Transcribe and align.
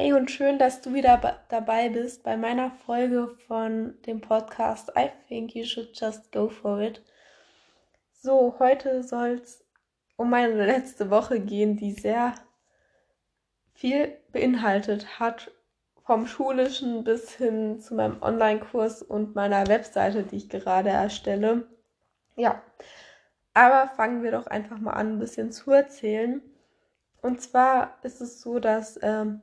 Hey 0.00 0.12
und 0.12 0.30
schön, 0.30 0.60
dass 0.60 0.80
du 0.80 0.94
wieder 0.94 1.40
dabei 1.48 1.88
bist 1.88 2.22
bei 2.22 2.36
meiner 2.36 2.70
Folge 2.70 3.36
von 3.48 4.00
dem 4.06 4.20
Podcast 4.20 4.92
I 4.96 5.08
Think 5.26 5.56
You 5.56 5.64
Should 5.64 6.00
Just 6.00 6.30
Go 6.30 6.48
For 6.48 6.80
It. 6.80 7.02
So, 8.12 8.54
heute 8.60 9.02
soll 9.02 9.40
es 9.42 9.66
um 10.14 10.30
meine 10.30 10.64
letzte 10.66 11.10
Woche 11.10 11.40
gehen, 11.40 11.76
die 11.76 11.90
sehr 11.90 12.32
viel 13.74 14.16
beinhaltet 14.30 15.18
hat, 15.18 15.50
vom 16.04 16.28
schulischen 16.28 17.02
bis 17.02 17.32
hin 17.32 17.80
zu 17.80 17.96
meinem 17.96 18.22
Online-Kurs 18.22 19.02
und 19.02 19.34
meiner 19.34 19.66
Webseite, 19.66 20.22
die 20.22 20.36
ich 20.36 20.48
gerade 20.48 20.90
erstelle. 20.90 21.66
Ja, 22.36 22.62
aber 23.52 23.88
fangen 23.96 24.22
wir 24.22 24.30
doch 24.30 24.46
einfach 24.46 24.78
mal 24.78 24.92
an, 24.92 25.14
ein 25.14 25.18
bisschen 25.18 25.50
zu 25.50 25.72
erzählen. 25.72 26.40
Und 27.20 27.42
zwar 27.42 27.98
ist 28.04 28.20
es 28.20 28.40
so, 28.40 28.60
dass 28.60 28.96
ähm, 29.02 29.42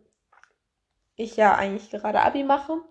ich 1.15 1.37
ja 1.37 1.55
eigentlich 1.55 1.89
gerade 1.89 2.21
Abi 2.21 2.43
mache, 2.43 2.81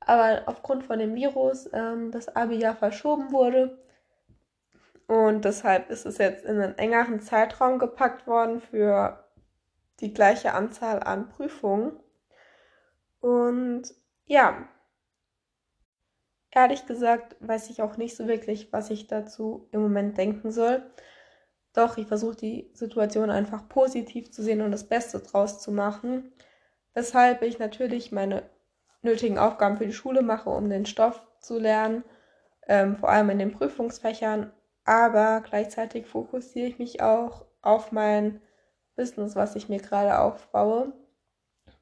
aber 0.00 0.42
aufgrund 0.46 0.84
von 0.84 0.98
dem 0.98 1.14
Virus 1.14 1.68
ähm, 1.72 2.10
das 2.10 2.34
Abi 2.34 2.56
ja 2.56 2.74
verschoben 2.74 3.32
wurde. 3.32 3.78
Und 5.06 5.44
deshalb 5.44 5.90
ist 5.90 6.06
es 6.06 6.18
jetzt 6.18 6.44
in 6.44 6.60
einen 6.60 6.78
engeren 6.78 7.20
Zeitraum 7.20 7.78
gepackt 7.78 8.26
worden 8.26 8.60
für 8.60 9.24
die 10.00 10.12
gleiche 10.12 10.52
Anzahl 10.52 11.02
an 11.02 11.28
Prüfungen. 11.28 11.92
Und 13.20 13.94
ja, 14.26 14.68
ehrlich 16.50 16.86
gesagt 16.86 17.36
weiß 17.40 17.70
ich 17.70 17.82
auch 17.82 17.96
nicht 17.96 18.16
so 18.16 18.26
wirklich, 18.26 18.72
was 18.72 18.90
ich 18.90 19.06
dazu 19.06 19.68
im 19.70 19.80
Moment 19.80 20.18
denken 20.18 20.50
soll. 20.50 20.82
Doch 21.72 21.98
ich 21.98 22.06
versuche 22.06 22.36
die 22.36 22.70
Situation 22.74 23.30
einfach 23.30 23.68
positiv 23.68 24.32
zu 24.32 24.42
sehen 24.42 24.62
und 24.62 24.72
das 24.72 24.88
Beste 24.88 25.20
draus 25.20 25.60
zu 25.60 25.70
machen 25.70 26.32
weshalb 26.96 27.42
ich 27.42 27.58
natürlich 27.58 28.10
meine 28.10 28.42
nötigen 29.02 29.38
Aufgaben 29.38 29.76
für 29.76 29.86
die 29.86 29.92
Schule 29.92 30.22
mache, 30.22 30.48
um 30.48 30.70
den 30.70 30.86
Stoff 30.86 31.20
zu 31.40 31.58
lernen, 31.58 32.04
ähm, 32.66 32.96
vor 32.96 33.10
allem 33.10 33.28
in 33.28 33.38
den 33.38 33.52
Prüfungsfächern. 33.52 34.50
Aber 34.86 35.42
gleichzeitig 35.42 36.06
fokussiere 36.06 36.68
ich 36.68 36.78
mich 36.78 37.02
auch 37.02 37.44
auf 37.60 37.92
mein 37.92 38.40
Business, 38.96 39.36
was 39.36 39.56
ich 39.56 39.68
mir 39.68 39.78
gerade 39.78 40.18
aufbaue, 40.18 40.94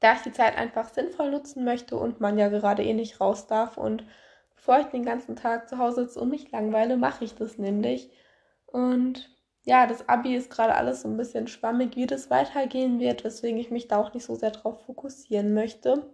da 0.01 0.13
ich 0.13 0.21
die 0.21 0.33
Zeit 0.33 0.57
einfach 0.57 0.89
sinnvoll 0.89 1.31
nutzen 1.31 1.63
möchte 1.63 1.95
und 1.95 2.19
man 2.19 2.37
ja 2.37 2.49
gerade 2.49 2.83
eh 2.83 2.93
nicht 2.93 3.21
raus 3.21 3.47
darf. 3.47 3.77
Und 3.77 4.03
bevor 4.53 4.79
ich 4.79 4.87
den 4.87 5.05
ganzen 5.05 5.37
Tag 5.37 5.69
zu 5.69 5.77
Hause 5.77 6.03
sitze 6.03 6.19
und 6.19 6.29
mich 6.29 6.51
langweile, 6.51 6.97
mache 6.97 7.23
ich 7.23 7.35
das 7.35 7.57
nämlich. 7.57 8.11
Und 8.65 9.33
ja, 9.65 9.87
das 9.87 10.07
Abi 10.07 10.35
ist 10.35 10.51
gerade 10.51 10.75
alles 10.75 11.01
so 11.01 11.07
ein 11.07 11.17
bisschen 11.17 11.47
schwammig, 11.47 11.95
wie 11.95 12.05
das 12.05 12.29
weitergehen 12.29 12.99
wird, 12.99 13.23
weswegen 13.23 13.59
ich 13.59 13.71
mich 13.71 13.87
da 13.87 13.97
auch 13.97 14.13
nicht 14.13 14.25
so 14.25 14.35
sehr 14.35 14.51
drauf 14.51 14.85
fokussieren 14.85 15.53
möchte. 15.53 16.05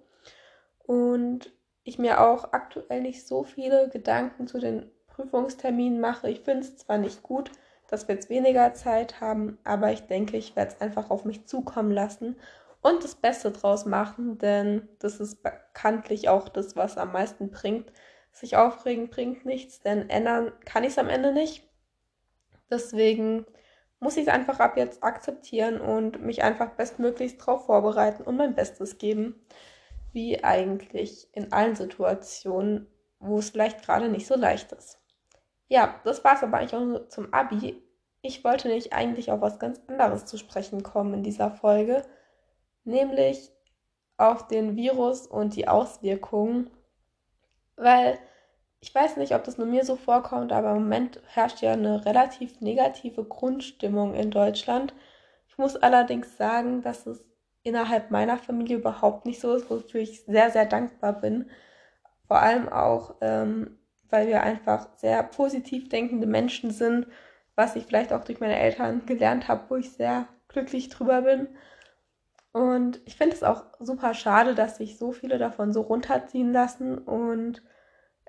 Und 0.80 1.54
ich 1.84 2.00
mir 2.00 2.22
auch 2.22 2.54
aktuell 2.54 3.02
nicht 3.02 3.28
so 3.28 3.44
viele 3.44 3.90
Gedanken 3.90 4.48
zu 4.48 4.60
den 4.60 4.90
Prüfungsterminen 5.08 6.00
mache. 6.00 6.30
Ich 6.30 6.42
finde 6.42 6.62
es 6.62 6.78
zwar 6.78 6.98
nicht 6.98 7.24
gut, 7.24 7.52
dass 7.88 8.08
wir 8.08 8.16
jetzt 8.16 8.30
weniger 8.30 8.74
Zeit 8.74 9.20
haben, 9.20 9.58
aber 9.66 9.92
ich 9.92 10.02
denke, 10.04 10.38
ich 10.38 10.56
werde 10.56 10.72
es 10.74 10.82
einfach 10.82 11.10
auf 11.10 11.26
mich 11.26 11.46
zukommen 11.46 11.92
lassen 11.92 12.38
und 12.82 13.04
das 13.04 13.16
Beste 13.16 13.52
draus 13.52 13.86
machen, 13.86 14.38
denn 14.38 14.88
das 15.00 15.20
ist 15.20 15.44
bekanntlich 15.44 16.30
auch 16.30 16.48
das, 16.48 16.78
was 16.78 16.98
am 16.98 17.12
meisten 17.12 17.52
bringt. 17.52 17.92
Sich 18.32 18.56
aufregen 18.56 19.10
bringt 19.10 19.46
nichts, 19.46 19.82
denn 19.82 20.10
ändern 20.10 20.54
kann 20.64 20.84
ich 20.84 20.92
es 20.92 20.98
am 20.98 21.10
Ende 21.10 21.34
nicht. 21.34 21.68
Deswegen 22.72 23.46
muss 24.00 24.18
ich 24.18 24.24
es 24.24 24.34
einfach 24.34 24.60
ab 24.60 24.78
jetzt 24.78 25.04
akzeptieren 25.04 25.80
und 25.80 26.22
mich 26.24 26.44
einfach 26.44 26.72
bestmöglichst 26.72 27.40
darauf 27.40 27.66
vorbereiten 27.66 28.24
und 28.24 28.38
mein 28.38 28.56
Bestes 28.56 28.98
geben, 28.98 29.36
wie 30.14 30.44
eigentlich 30.44 31.28
in 31.34 31.54
allen 31.54 31.76
Situationen, 31.76 32.88
wo 33.20 33.38
es 33.38 33.52
vielleicht 33.52 33.84
gerade 33.84 34.10
nicht 34.10 34.26
so 34.26 34.36
leicht 34.36 34.72
ist. 34.72 35.00
Ja, 35.68 36.02
das 36.04 36.24
war 36.24 36.36
es 36.36 36.44
aber 36.44 36.58
eigentlich 36.58 36.76
auch 36.76 36.84
nur 36.86 37.10
zum 37.10 37.34
Abi. 37.34 37.82
Ich 38.22 38.44
wollte 38.44 38.68
nicht 38.68 38.94
eigentlich 38.94 39.32
auf 39.32 39.42
was 39.42 39.60
ganz 39.60 39.80
anderes 39.88 40.26
zu 40.26 40.38
sprechen 40.38 40.84
kommen 40.84 41.14
in 41.14 41.24
dieser 41.24 41.52
Folge, 41.52 42.04
nämlich 42.84 43.52
auf 44.18 44.48
den 44.48 44.76
Virus 44.76 45.28
und 45.28 45.56
die 45.56 45.68
Auswirkungen, 45.68 46.70
weil 47.76 48.20
ich 48.82 48.94
weiß 48.94 49.18
nicht, 49.18 49.34
ob 49.36 49.44
das 49.44 49.58
nur 49.58 49.68
mir 49.68 49.86
so 49.86 49.96
vorkommt, 49.96 50.52
aber 50.52 50.72
im 50.72 50.84
Moment 50.84 51.22
herrscht 51.28 51.62
ja 51.62 51.74
eine 51.74 52.04
relativ 52.06 52.62
negative 52.62 53.24
Grundstimmung 53.24 54.16
in 54.16 54.32
Deutschland. 54.32 54.94
Ich 55.48 55.58
muss 55.58 55.76
allerdings 55.76 56.36
sagen, 56.36 56.82
dass 56.82 57.06
es 57.06 57.24
innerhalb 57.64 58.10
meiner 58.10 58.38
Familie 58.38 58.78
überhaupt 58.78 59.26
nicht 59.28 59.40
so 59.40 59.54
ist, 59.54 59.70
wofür 59.70 60.02
ich 60.02 60.26
sehr, 60.26 60.50
sehr 60.50 60.66
dankbar 60.66 61.14
bin. 61.14 61.50
Vor 62.28 62.40
allem 62.42 62.70
auch, 62.70 63.16
ähm, 63.22 63.78
weil 64.10 64.28
wir 64.28 64.42
einfach 64.42 64.88
sehr 64.98 65.22
positiv 65.24 65.88
denkende 65.90 66.26
Menschen 66.26 66.72
sind, 66.72 67.06
was 67.56 67.76
ich 67.76 67.86
vielleicht 67.86 68.12
auch 68.12 68.24
durch 68.24 68.40
meine 68.40 68.58
Eltern 68.58 69.06
gelernt 69.06 69.48
habe, 69.48 69.70
wo 69.70 69.76
ich 69.76 69.92
sehr 69.92 70.28
glücklich 70.48 70.90
drüber 70.90 71.22
bin. 71.22 71.50
Und 72.52 73.00
ich 73.06 73.16
finde 73.16 73.36
es 73.36 73.44
auch 73.44 73.66
super 73.80 74.16
schade, 74.16 74.56
dass 74.56 74.78
sich 74.78 74.98
so 74.98 75.12
viele 75.12 75.38
davon 75.38 75.72
so 75.72 75.82
runterziehen 75.82 76.52
lassen 76.52 76.98
und 76.98 77.62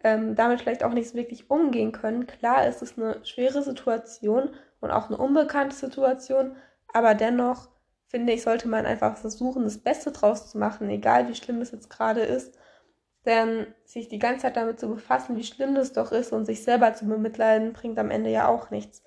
ähm, 0.04 0.34
damit 0.34 0.60
vielleicht 0.60 0.84
auch 0.84 0.92
nicht 0.92 1.08
so 1.08 1.16
wirklich 1.16 1.50
umgehen 1.50 1.92
können. 1.92 2.26
Klar 2.26 2.66
ist 2.66 2.82
es 2.82 2.98
eine 2.98 3.24
schwere 3.24 3.62
Situation 3.62 4.50
und 4.80 4.90
auch 4.90 5.08
eine 5.08 5.18
unbekannte 5.18 5.76
Situation, 5.76 6.56
aber 6.92 7.14
dennoch 7.14 7.68
finde 8.08 8.34
ich, 8.34 8.42
sollte 8.42 8.68
man 8.68 8.84
einfach 8.84 9.16
versuchen, 9.16 9.64
das 9.64 9.78
Beste 9.78 10.12
draus 10.12 10.50
zu 10.50 10.58
machen, 10.58 10.90
egal 10.90 11.28
wie 11.28 11.34
schlimm 11.34 11.60
es 11.62 11.72
jetzt 11.72 11.88
gerade 11.88 12.20
ist. 12.20 12.58
Denn 13.24 13.66
sich 13.84 14.08
die 14.08 14.18
ganze 14.18 14.42
Zeit 14.42 14.56
damit 14.56 14.80
zu 14.80 14.88
befassen, 14.88 15.36
wie 15.36 15.44
schlimm 15.44 15.74
das 15.74 15.92
doch 15.92 16.12
ist 16.12 16.32
und 16.32 16.44
sich 16.44 16.64
selber 16.64 16.92
zu 16.92 17.06
bemitleiden, 17.06 17.72
bringt 17.72 17.98
am 17.98 18.10
Ende 18.10 18.30
ja 18.30 18.48
auch 18.48 18.70
nichts. 18.70 19.02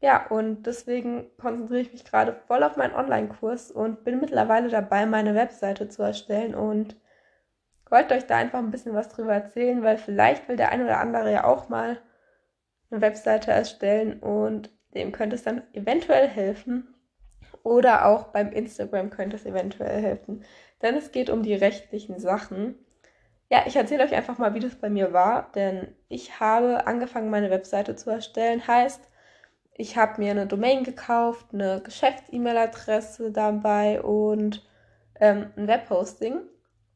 Ja, 0.00 0.26
und 0.28 0.64
deswegen 0.64 1.30
konzentriere 1.38 1.80
ich 1.80 1.92
mich 1.92 2.04
gerade 2.04 2.34
voll 2.46 2.62
auf 2.62 2.76
meinen 2.76 2.94
Online-Kurs 2.94 3.70
und 3.70 4.04
bin 4.04 4.20
mittlerweile 4.20 4.68
dabei, 4.68 5.06
meine 5.06 5.34
Webseite 5.34 5.88
zu 5.88 6.02
erstellen 6.02 6.54
und 6.54 6.96
wollte 7.94 8.14
euch 8.14 8.26
da 8.26 8.36
einfach 8.36 8.58
ein 8.58 8.72
bisschen 8.72 8.92
was 8.92 9.08
drüber 9.08 9.32
erzählen, 9.32 9.82
weil 9.84 9.96
vielleicht 9.96 10.48
will 10.48 10.56
der 10.56 10.70
ein 10.70 10.82
oder 10.82 10.98
andere 10.98 11.32
ja 11.32 11.44
auch 11.44 11.68
mal 11.68 12.00
eine 12.90 13.00
Webseite 13.00 13.52
erstellen 13.52 14.18
und 14.18 14.68
dem 14.94 15.12
könnte 15.12 15.36
es 15.36 15.44
dann 15.44 15.62
eventuell 15.72 16.26
helfen. 16.26 16.88
Oder 17.62 18.06
auch 18.06 18.24
beim 18.24 18.50
Instagram 18.50 19.10
könnte 19.10 19.36
es 19.36 19.46
eventuell 19.46 20.02
helfen. 20.02 20.44
Denn 20.82 20.96
es 20.96 21.12
geht 21.12 21.30
um 21.30 21.42
die 21.42 21.54
rechtlichen 21.54 22.18
Sachen. 22.18 22.74
Ja, 23.48 23.62
ich 23.64 23.76
erzähle 23.76 24.02
euch 24.02 24.14
einfach 24.14 24.38
mal, 24.38 24.54
wie 24.54 24.60
das 24.60 24.74
bei 24.74 24.90
mir 24.90 25.12
war, 25.12 25.52
denn 25.54 25.94
ich 26.08 26.40
habe 26.40 26.88
angefangen, 26.88 27.30
meine 27.30 27.50
Webseite 27.50 27.94
zu 27.94 28.10
erstellen. 28.10 28.66
Heißt, 28.66 29.08
ich 29.76 29.96
habe 29.96 30.20
mir 30.20 30.32
eine 30.32 30.46
Domain 30.48 30.82
gekauft, 30.82 31.46
eine 31.52 31.80
Geschäfts-E-Mail-Adresse 31.80 33.30
dabei 33.30 34.02
und 34.02 34.68
ähm, 35.20 35.52
ein 35.56 35.68
Webhosting 35.68 36.40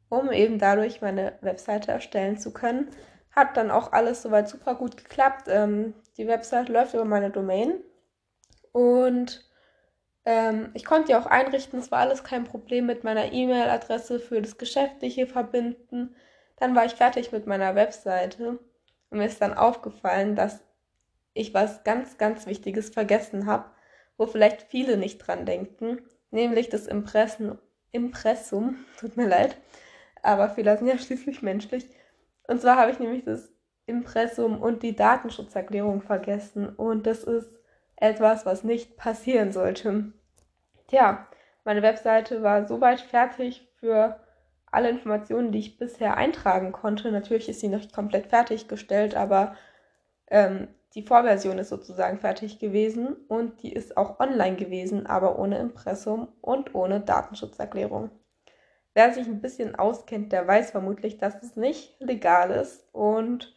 um 0.09 0.31
eben 0.31 0.59
dadurch 0.59 1.01
meine 1.01 1.37
Webseite 1.41 1.91
erstellen 1.91 2.37
zu 2.37 2.51
können. 2.51 2.89
Hat 3.31 3.57
dann 3.57 3.71
auch 3.71 3.91
alles 3.91 4.21
soweit 4.21 4.49
super 4.49 4.75
gut 4.75 4.97
geklappt. 4.97 5.47
Ähm, 5.47 5.93
die 6.17 6.27
Webseite 6.27 6.73
läuft 6.73 6.93
über 6.93 7.05
meine 7.05 7.29
Domain 7.29 7.75
und 8.71 9.47
ähm, 10.25 10.71
ich 10.73 10.85
konnte 10.85 11.07
die 11.07 11.15
auch 11.15 11.25
einrichten. 11.25 11.79
Es 11.79 11.91
war 11.91 11.99
alles 11.99 12.23
kein 12.23 12.43
Problem 12.43 12.85
mit 12.85 13.03
meiner 13.03 13.31
E-Mail-Adresse 13.31 14.19
für 14.19 14.41
das 14.41 14.57
Geschäftliche 14.57 15.27
verbinden. 15.27 16.15
Dann 16.57 16.75
war 16.75 16.85
ich 16.85 16.93
fertig 16.93 17.31
mit 17.31 17.47
meiner 17.47 17.75
Webseite 17.75 18.59
und 19.09 19.17
mir 19.17 19.25
ist 19.25 19.41
dann 19.41 19.53
aufgefallen, 19.53 20.35
dass 20.35 20.61
ich 21.33 21.53
was 21.53 21.83
ganz, 21.83 22.17
ganz 22.17 22.47
Wichtiges 22.47 22.89
vergessen 22.89 23.45
habe, 23.45 23.65
wo 24.17 24.25
vielleicht 24.25 24.63
viele 24.63 24.97
nicht 24.97 25.19
dran 25.19 25.45
denken, 25.45 26.01
nämlich 26.31 26.69
das 26.69 26.85
Impressen, 26.85 27.57
Impressum, 27.91 28.85
tut 28.99 29.17
mir 29.17 29.27
leid, 29.27 29.57
aber 30.23 30.49
Fehler 30.49 30.77
sind 30.77 30.87
ja 30.87 30.97
schließlich 30.97 31.41
menschlich. 31.41 31.87
Und 32.47 32.61
zwar 32.61 32.77
habe 32.77 32.91
ich 32.91 32.99
nämlich 32.99 33.25
das 33.25 33.49
Impressum 33.85 34.61
und 34.61 34.83
die 34.83 34.95
Datenschutzerklärung 34.95 36.01
vergessen. 36.01 36.69
Und 36.69 37.07
das 37.07 37.23
ist 37.23 37.59
etwas, 37.95 38.45
was 38.45 38.63
nicht 38.63 38.97
passieren 38.97 39.51
sollte. 39.51 40.13
Tja, 40.87 41.27
meine 41.63 41.81
Webseite 41.81 42.41
war 42.41 42.67
soweit 42.67 43.01
fertig 43.01 43.67
für 43.79 44.19
alle 44.71 44.89
Informationen, 44.89 45.51
die 45.51 45.59
ich 45.59 45.77
bisher 45.77 46.17
eintragen 46.17 46.71
konnte. 46.71 47.11
Natürlich 47.11 47.49
ist 47.49 47.59
sie 47.59 47.67
noch 47.67 47.79
nicht 47.79 47.93
komplett 47.93 48.27
fertiggestellt, 48.27 49.15
aber 49.15 49.55
ähm, 50.27 50.67
die 50.95 51.03
Vorversion 51.03 51.59
ist 51.59 51.69
sozusagen 51.69 52.19
fertig 52.19 52.59
gewesen 52.59 53.15
und 53.27 53.61
die 53.61 53.73
ist 53.73 53.97
auch 53.97 54.19
online 54.19 54.55
gewesen, 54.55 55.05
aber 55.05 55.37
ohne 55.37 55.59
Impressum 55.59 56.29
und 56.41 56.73
ohne 56.73 56.99
Datenschutzerklärung. 57.01 58.09
Wer 58.99 59.13
sich 59.13 59.27
ein 59.27 59.39
bisschen 59.39 59.75
auskennt, 59.75 60.33
der 60.33 60.45
weiß 60.45 60.71
vermutlich, 60.71 61.17
dass 61.17 61.41
es 61.41 61.55
nicht 61.55 61.95
legal 62.01 62.51
ist 62.51 62.85
und 62.91 63.55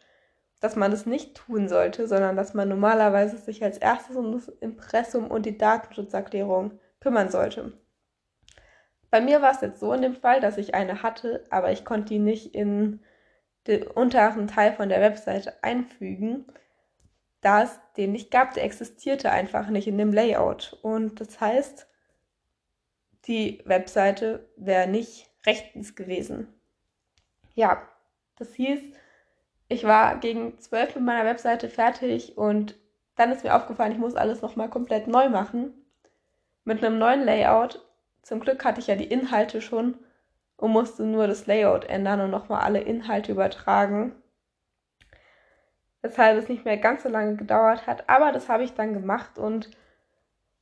dass 0.61 0.77
man 0.77 0.93
es 0.93 1.05
nicht 1.05 1.35
tun 1.35 1.67
sollte, 1.67 2.07
sondern 2.07 2.37
dass 2.37 2.53
man 2.53 2.69
normalerweise 2.69 3.35
sich 3.35 3.61
als 3.61 3.77
erstes 3.77 4.15
um 4.15 4.31
das 4.31 4.47
Impressum 4.47 5.29
und 5.29 5.45
die 5.45 5.57
Datenschutzerklärung 5.57 6.79
kümmern 7.01 7.29
sollte. 7.29 7.73
Bei 9.11 9.19
mir 9.19 9.41
war 9.41 9.51
es 9.51 9.59
jetzt 9.59 9.81
so 9.81 9.91
in 9.91 10.01
dem 10.01 10.15
Fall, 10.15 10.39
dass 10.39 10.57
ich 10.57 10.75
eine 10.75 11.03
hatte, 11.03 11.43
aber 11.49 11.73
ich 11.73 11.83
konnte 11.83 12.13
die 12.13 12.19
nicht 12.19 12.55
in 12.55 13.01
den 13.67 13.85
unteren 13.85 14.47
Teil 14.47 14.71
von 14.71 14.87
der 14.87 15.01
Webseite 15.01 15.61
einfügen, 15.61 16.45
da 17.41 17.63
es 17.63 17.81
den 17.97 18.13
nicht 18.13 18.31
gab. 18.31 18.53
Der 18.53 18.63
existierte 18.63 19.29
einfach 19.29 19.67
nicht 19.67 19.89
in 19.89 19.97
dem 19.97 20.13
Layout. 20.13 20.79
Und 20.83 21.19
das 21.19 21.41
heißt, 21.41 21.89
die 23.25 23.61
Webseite 23.65 24.47
wäre 24.55 24.87
nicht 24.87 25.32
rechtens 25.45 25.95
gewesen. 25.95 26.47
Ja, 27.55 27.81
das 28.37 28.53
hieß, 28.53 28.81
ich 29.67 29.83
war 29.83 30.17
gegen 30.17 30.57
zwölf 30.59 30.95
mit 30.95 31.03
meiner 31.03 31.25
Webseite 31.25 31.69
fertig 31.69 32.37
und 32.37 32.75
dann 33.15 33.31
ist 33.31 33.43
mir 33.43 33.55
aufgefallen, 33.55 33.91
ich 33.91 33.97
muss 33.97 34.15
alles 34.15 34.41
nochmal 34.41 34.69
komplett 34.69 35.07
neu 35.07 35.29
machen. 35.29 35.73
Mit 36.63 36.83
einem 36.83 36.97
neuen 36.97 37.23
Layout. 37.23 37.85
Zum 38.21 38.39
Glück 38.39 38.63
hatte 38.63 38.79
ich 38.79 38.87
ja 38.87 38.95
die 38.95 39.07
Inhalte 39.07 39.61
schon 39.61 39.97
und 40.57 40.71
musste 40.71 41.03
nur 41.03 41.27
das 41.27 41.45
Layout 41.45 41.85
ändern 41.85 42.21
und 42.21 42.31
nochmal 42.31 42.61
alle 42.61 42.81
Inhalte 42.81 43.31
übertragen. 43.31 44.15
Weshalb 46.01 46.37
es 46.37 46.49
nicht 46.49 46.65
mehr 46.65 46.77
ganz 46.77 47.03
so 47.03 47.09
lange 47.09 47.35
gedauert 47.35 47.85
hat. 47.85 48.09
Aber 48.09 48.31
das 48.31 48.49
habe 48.49 48.63
ich 48.63 48.73
dann 48.73 48.93
gemacht 48.93 49.37
und 49.37 49.69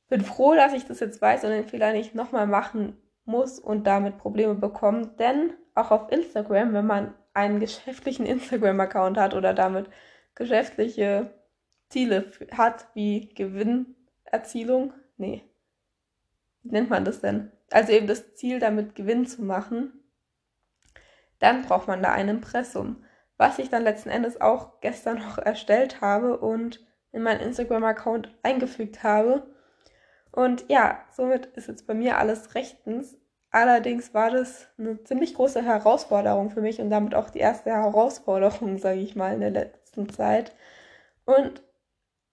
bin 0.08 0.22
froh, 0.22 0.54
dass 0.54 0.72
ich 0.72 0.86
das 0.86 1.00
jetzt 1.00 1.22
weiß 1.22 1.44
und 1.44 1.50
den 1.50 1.68
Fehler 1.68 1.92
nicht 1.92 2.14
nochmal 2.14 2.46
machen 2.46 2.96
muss 3.24 3.58
und 3.58 3.86
damit 3.86 4.18
Probleme 4.18 4.54
bekomme. 4.54 5.08
Denn 5.18 5.54
auch 5.74 5.90
auf 5.90 6.10
Instagram, 6.10 6.72
wenn 6.72 6.86
man 6.86 7.14
einen 7.34 7.60
geschäftlichen 7.60 8.26
Instagram-Account 8.26 9.18
hat 9.18 9.34
oder 9.34 9.54
damit 9.54 9.88
geschäftliche 10.34 11.32
Ziele 11.88 12.32
hat, 12.52 12.86
wie 12.94 13.28
Gewinnerzielung, 13.34 14.92
nee, 15.16 15.44
wie 16.62 16.70
nennt 16.70 16.90
man 16.90 17.04
das 17.04 17.20
denn? 17.20 17.50
Also 17.70 17.92
eben 17.92 18.06
das 18.06 18.34
Ziel, 18.34 18.58
damit 18.58 18.94
Gewinn 18.94 19.26
zu 19.26 19.42
machen, 19.42 19.92
dann 21.38 21.62
braucht 21.62 21.88
man 21.88 22.02
da 22.02 22.12
ein 22.12 22.28
Impressum, 22.28 23.04
was 23.36 23.58
ich 23.58 23.68
dann 23.68 23.82
letzten 23.82 24.10
Endes 24.10 24.40
auch 24.40 24.80
gestern 24.80 25.18
noch 25.18 25.38
erstellt 25.38 26.00
habe 26.00 26.38
und 26.38 26.86
in 27.10 27.22
meinen 27.22 27.40
Instagram-Account 27.40 28.32
eingefügt 28.42 29.02
habe. 29.02 29.51
Und 30.32 30.64
ja, 30.68 31.00
somit 31.12 31.46
ist 31.46 31.68
jetzt 31.68 31.86
bei 31.86 31.94
mir 31.94 32.18
alles 32.18 32.54
rechtens. 32.54 33.16
Allerdings 33.50 34.14
war 34.14 34.30
das 34.30 34.68
eine 34.78 35.02
ziemlich 35.04 35.34
große 35.34 35.62
Herausforderung 35.62 36.50
für 36.50 36.62
mich 36.62 36.80
und 36.80 36.90
damit 36.90 37.14
auch 37.14 37.30
die 37.30 37.38
erste 37.40 37.70
Herausforderung, 37.70 38.78
sage 38.78 39.00
ich 39.00 39.14
mal, 39.14 39.34
in 39.34 39.40
der 39.40 39.50
letzten 39.50 40.08
Zeit 40.08 40.56
und 41.26 41.62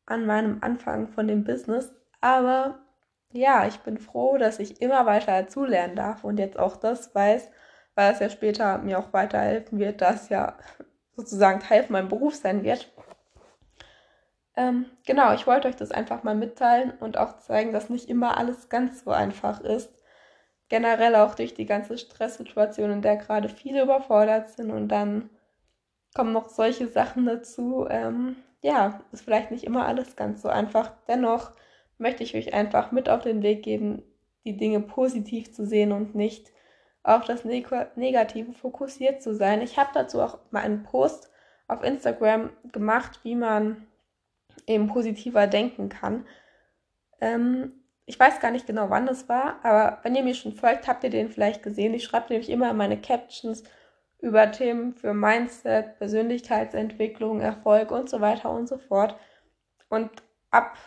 an 0.06 0.26
meinem 0.26 0.60
Anfang 0.62 1.10
von 1.10 1.28
dem 1.28 1.44
Business. 1.44 1.94
Aber 2.22 2.80
ja, 3.32 3.68
ich 3.68 3.80
bin 3.82 3.98
froh, 3.98 4.38
dass 4.38 4.60
ich 4.60 4.82
immer 4.82 5.06
weiter 5.06 5.44
dazulernen 5.44 5.96
darf 5.96 6.24
und 6.24 6.40
jetzt 6.40 6.58
auch 6.58 6.78
das 6.78 7.14
weiß, 7.14 7.52
weil 7.96 8.14
es 8.14 8.20
ja 8.20 8.30
später 8.30 8.80
mir 8.80 9.00
auch 9.00 9.14
weiterhelfen 9.14 9.78
wird, 9.80 10.02
dass 10.02 10.30
ja 10.30 10.58
sozusagen 11.16 11.60
Teil 11.60 11.84
von 11.84 11.94
meinem 11.94 12.10
Beruf 12.10 12.36
sein 12.36 12.64
wird. 12.64 12.92
Ähm, 14.60 14.86
genau, 15.06 15.34
ich 15.34 15.48
wollte 15.48 15.68
euch 15.68 15.76
das 15.76 15.92
einfach 15.92 16.24
mal 16.24 16.36
mitteilen 16.36 16.94
und 17.00 17.18
auch 17.18 17.38
zeigen, 17.40 17.72
dass 17.72 17.90
nicht 17.90 18.10
immer 18.10 18.38
alles 18.38 18.70
ganz 18.70 19.04
so 19.04 19.12
einfach 19.12 19.62
ist 19.62 20.00
generell 20.70 21.16
auch 21.16 21.36
durch 21.36 21.54
die 21.54 21.66
ganze 21.66 21.98
Stresssituation, 21.98 22.92
in 22.92 23.02
der 23.02 23.18
gerade 23.18 23.50
viele 23.50 23.84
überfordert 23.84 24.50
sind 24.50 24.72
und 24.72 24.88
dann 24.88 25.30
kommen 26.16 26.32
noch 26.32 26.50
solche 26.50 26.88
Sachen 26.88 27.26
dazu. 27.26 27.88
Ähm, 27.90 28.38
ja, 28.62 29.02
ist 29.12 29.24
vielleicht 29.24 29.52
nicht 29.52 29.64
immer 29.64 29.86
alles 29.86 30.16
ganz 30.16 30.42
so 30.42 30.50
einfach. 30.50 30.92
Dennoch 31.08 31.52
möchte 31.98 32.24
ich 32.24 32.36
euch 32.36 32.54
einfach 32.54 32.92
mit 32.92 33.10
auf 33.10 33.22
den 33.22 33.42
Weg 33.42 33.64
geben, 33.64 34.04
die 34.46 34.56
Dinge 34.56 34.80
positiv 34.80 35.52
zu 35.52 35.66
sehen 35.66 35.92
und 35.92 36.16
nicht 36.16 36.52
auf 37.04 37.26
das 37.26 37.46
Neg 37.46 37.70
Negative 37.96 38.54
fokussiert 38.54 39.22
zu 39.22 39.34
sein. 39.34 39.62
Ich 39.62 39.78
habe 39.78 39.90
dazu 39.94 40.22
auch 40.22 40.40
mal 40.52 40.62
einen 40.62 40.84
Post 40.84 41.32
auf 41.68 41.84
Instagram 41.84 42.52
gemacht, 42.72 43.20
wie 43.24 43.36
man 43.36 43.88
eben 44.70 44.88
positiver 44.88 45.48
denken 45.48 45.90
kann. 45.90 46.26
Ähm, 47.20 47.74
ich 48.06 48.20
weiß 48.20 48.40
gar 48.40 48.52
nicht 48.52 48.66
genau, 48.66 48.90
wann 48.90 49.06
das 49.06 49.30
war, 49.30 49.60
aber 49.64 50.00
wenn 50.04 50.16
ihr 50.16 50.24
mir 50.24 50.34
schon 50.34 50.54
folgt, 50.54 50.88
habt 50.88 51.04
ihr 51.04 51.10
den 51.10 51.30
vielleicht 51.30 51.62
gesehen. 51.62 51.94
Ich 51.94 52.06
schreibe 52.06 52.30
nämlich 52.30 52.50
immer 52.50 52.74
meine 52.74 53.00
Captions 53.00 53.64
über 54.20 54.52
Themen 54.52 54.94
für 54.94 55.14
Mindset, 55.14 55.98
Persönlichkeitsentwicklung, 55.98 57.40
Erfolg 57.40 57.92
und 57.92 58.10
so 58.10 58.20
weiter 58.20 58.50
und 58.50 58.68
so 58.68 58.78
fort. 58.78 59.16
Und 59.90 60.10
ab 60.50 60.78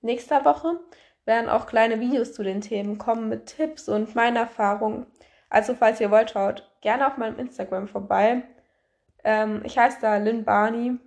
nächster 0.00 0.44
Woche 0.44 0.80
werden 1.24 1.48
auch 1.48 1.66
kleine 1.66 2.00
Videos 2.00 2.32
zu 2.32 2.42
den 2.42 2.60
Themen 2.60 2.98
kommen 2.98 3.28
mit 3.28 3.46
Tipps 3.46 3.88
und 3.88 4.14
meinen 4.14 4.36
Erfahrungen. 4.36 5.06
Also 5.50 5.74
falls 5.74 6.00
ihr 6.00 6.10
wollt, 6.10 6.30
schaut 6.30 6.70
gerne 6.80 7.06
auf 7.06 7.16
meinem 7.16 7.38
Instagram 7.38 7.88
vorbei. 7.88 8.42
Ähm, 9.24 9.62
ich 9.64 9.78
heiße 9.78 9.98
da 10.00 10.16
Lynn 10.16 10.44
Barney 10.44 10.98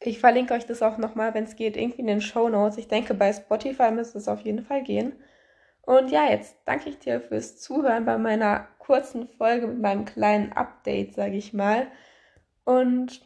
ich 0.00 0.18
verlinke 0.18 0.54
euch 0.54 0.66
das 0.66 0.82
auch 0.82 0.98
nochmal, 0.98 1.34
wenn 1.34 1.44
es 1.44 1.56
geht, 1.56 1.76
irgendwie 1.76 2.00
in 2.00 2.06
den 2.06 2.20
Show 2.20 2.48
Notes. 2.48 2.78
Ich 2.78 2.88
denke, 2.88 3.14
bei 3.14 3.32
Spotify 3.32 3.90
müsste 3.90 4.18
es 4.18 4.28
auf 4.28 4.40
jeden 4.40 4.64
Fall 4.64 4.82
gehen. 4.82 5.12
Und 5.82 6.10
ja, 6.10 6.30
jetzt 6.30 6.56
danke 6.64 6.88
ich 6.88 6.98
dir 6.98 7.20
fürs 7.20 7.58
Zuhören 7.60 8.04
bei 8.04 8.16
meiner 8.18 8.68
kurzen 8.78 9.28
Folge 9.28 9.66
mit 9.66 9.80
meinem 9.80 10.04
kleinen 10.04 10.52
Update, 10.52 11.14
sage 11.14 11.36
ich 11.36 11.52
mal. 11.52 11.86
Und 12.64 13.22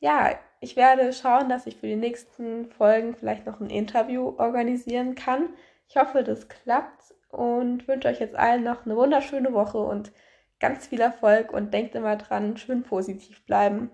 ja, 0.00 0.32
ich 0.60 0.76
werde 0.76 1.12
schauen, 1.12 1.48
dass 1.48 1.66
ich 1.66 1.76
für 1.76 1.86
die 1.86 1.96
nächsten 1.96 2.66
Folgen 2.66 3.14
vielleicht 3.14 3.46
noch 3.46 3.60
ein 3.60 3.70
Interview 3.70 4.34
organisieren 4.38 5.14
kann. 5.14 5.50
Ich 5.88 5.96
hoffe, 5.96 6.24
das 6.24 6.48
klappt 6.48 7.14
und 7.30 7.86
wünsche 7.88 8.08
euch 8.08 8.20
jetzt 8.20 8.36
allen 8.36 8.64
noch 8.64 8.84
eine 8.86 8.96
wunderschöne 8.96 9.52
Woche 9.52 9.78
und 9.78 10.12
ganz 10.60 10.86
viel 10.86 11.00
Erfolg 11.00 11.52
und 11.52 11.74
denkt 11.74 11.94
immer 11.94 12.16
dran, 12.16 12.56
schön 12.56 12.82
positiv 12.82 13.44
bleiben. 13.46 13.90